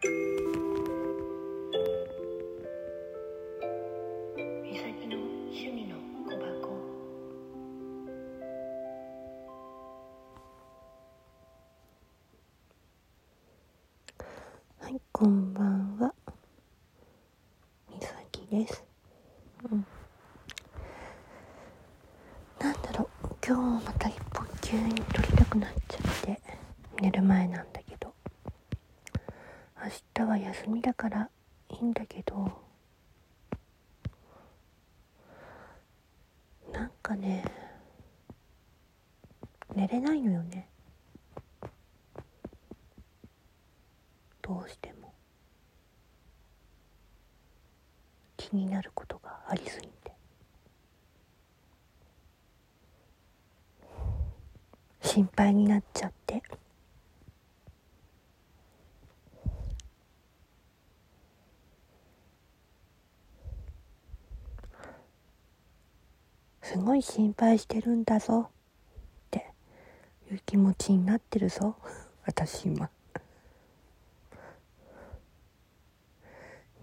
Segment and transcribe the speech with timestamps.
[0.00, 0.08] は
[14.88, 16.14] い、こんばんは。
[17.90, 18.84] みさきです。
[19.68, 19.84] うん。
[22.60, 26.40] なんだろう、今日また一本急に撮りたくなっちゃって、
[27.02, 27.77] 寝る前なんだ。
[29.88, 29.94] 明
[30.26, 31.30] 日は休みだから
[31.70, 32.52] いいんだけど、
[36.70, 37.42] なんかね、
[39.74, 40.68] 寝れないのよね。
[44.42, 45.14] どうしても。
[48.36, 50.12] 気になることがありすぎて。
[55.00, 56.42] 心配になっちゃって。
[66.70, 68.50] すごい心配してるんだぞ。
[68.50, 68.52] っ
[69.30, 69.54] て
[70.30, 71.76] いう気持ちになってるぞ。
[72.26, 72.88] 私今。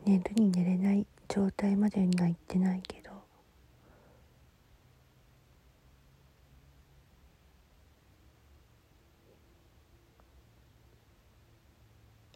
[0.03, 3.11] 寝るに寝れない状態までには行ってないけど。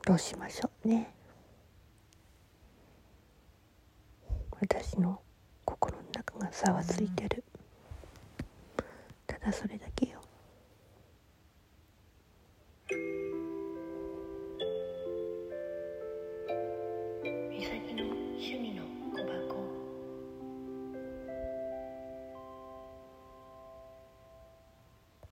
[0.06, 1.12] どうしましょうね。
[4.62, 5.20] 私の
[6.52, 7.44] ざわついてる。
[9.28, 10.09] ただそれだけ。